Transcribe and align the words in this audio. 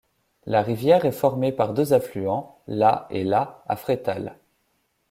La 0.47 0.63
rivière 0.63 1.05
est 1.05 1.11
formée 1.11 1.51
par 1.51 1.75
deux 1.75 1.93
affluents, 1.93 2.57
la 2.65 3.05
et 3.11 3.23
la 3.23 3.61
à 3.67 3.75
Freital. 3.75 4.35